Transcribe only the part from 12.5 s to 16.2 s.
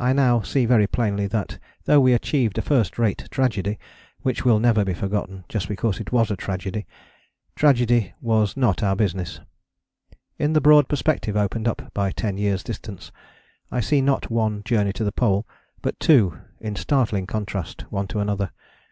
distance, I see not one journey to the Pole, but